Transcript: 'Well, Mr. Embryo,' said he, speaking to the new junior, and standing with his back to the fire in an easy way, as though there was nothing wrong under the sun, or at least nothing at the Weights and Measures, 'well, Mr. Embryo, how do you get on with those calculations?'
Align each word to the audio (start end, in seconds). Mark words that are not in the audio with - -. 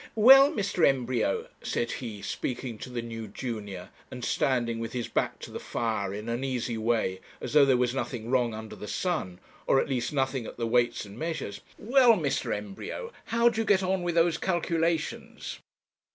'Well, 0.15 0.51
Mr. 0.51 0.83
Embryo,' 0.83 1.47
said 1.61 1.91
he, 1.91 2.23
speaking 2.23 2.79
to 2.79 2.89
the 2.89 3.03
new 3.03 3.27
junior, 3.27 3.91
and 4.09 4.25
standing 4.25 4.79
with 4.79 4.93
his 4.93 5.07
back 5.07 5.37
to 5.41 5.51
the 5.51 5.59
fire 5.59 6.11
in 6.11 6.27
an 6.27 6.43
easy 6.43 6.75
way, 6.75 7.21
as 7.39 7.53
though 7.53 7.65
there 7.65 7.77
was 7.77 7.93
nothing 7.93 8.31
wrong 8.31 8.51
under 8.51 8.75
the 8.75 8.87
sun, 8.87 9.39
or 9.67 9.79
at 9.79 9.87
least 9.87 10.11
nothing 10.11 10.47
at 10.47 10.57
the 10.57 10.65
Weights 10.65 11.05
and 11.05 11.19
Measures, 11.19 11.61
'well, 11.77 12.13
Mr. 12.13 12.51
Embryo, 12.51 13.13
how 13.25 13.47
do 13.47 13.61
you 13.61 13.65
get 13.65 13.83
on 13.83 14.01
with 14.01 14.15
those 14.15 14.39
calculations?' 14.39 15.59